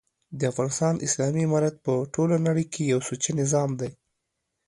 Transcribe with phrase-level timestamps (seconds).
[0.41, 3.91] دافغانستان اسلامي امارت په ټوله نړۍ کي یو سوچه نظام دی